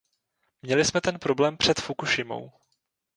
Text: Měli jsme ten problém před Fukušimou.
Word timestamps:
Měli 0.61 0.85
jsme 0.85 1.01
ten 1.01 1.19
problém 1.19 1.57
před 1.57 1.79
Fukušimou. 1.81 2.51